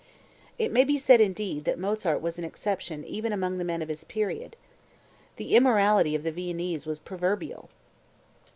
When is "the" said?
3.59-3.63, 5.35-5.55, 6.23-6.31